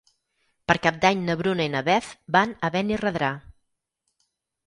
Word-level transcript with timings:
Per 0.69 0.75
Cap 0.85 0.95
d'Any 1.03 1.19
na 1.25 1.33
Bruna 1.41 1.67
i 1.67 1.69
na 1.75 1.83
Beth 1.89 2.09
van 2.37 2.55
a 2.67 2.71
Benirredrà. 2.77 3.29